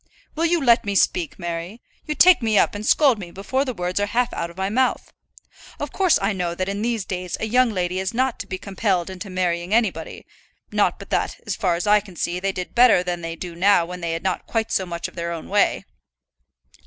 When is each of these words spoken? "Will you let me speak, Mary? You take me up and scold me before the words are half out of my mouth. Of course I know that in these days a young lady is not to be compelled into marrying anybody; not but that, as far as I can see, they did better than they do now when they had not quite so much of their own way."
"Will 0.33 0.47
you 0.47 0.59
let 0.59 0.83
me 0.83 0.95
speak, 0.95 1.37
Mary? 1.37 1.79
You 2.07 2.15
take 2.15 2.41
me 2.41 2.57
up 2.57 2.73
and 2.73 2.83
scold 2.83 3.19
me 3.19 3.29
before 3.29 3.63
the 3.63 3.73
words 3.75 3.99
are 3.99 4.07
half 4.07 4.33
out 4.33 4.49
of 4.49 4.57
my 4.57 4.67
mouth. 4.67 5.13
Of 5.79 5.91
course 5.93 6.17
I 6.19 6.33
know 6.33 6.55
that 6.55 6.67
in 6.67 6.81
these 6.81 7.05
days 7.05 7.37
a 7.39 7.45
young 7.45 7.69
lady 7.69 7.99
is 7.99 8.11
not 8.11 8.39
to 8.39 8.47
be 8.47 8.57
compelled 8.57 9.11
into 9.11 9.29
marrying 9.29 9.75
anybody; 9.75 10.25
not 10.71 10.97
but 10.97 11.11
that, 11.11 11.39
as 11.45 11.55
far 11.55 11.75
as 11.75 11.85
I 11.85 11.99
can 11.99 12.15
see, 12.15 12.39
they 12.39 12.51
did 12.51 12.73
better 12.73 13.03
than 13.03 13.21
they 13.21 13.35
do 13.35 13.53
now 13.53 13.85
when 13.85 14.01
they 14.01 14.13
had 14.13 14.23
not 14.23 14.47
quite 14.47 14.71
so 14.71 14.87
much 14.87 15.07
of 15.07 15.13
their 15.13 15.31
own 15.31 15.49
way." 15.49 15.85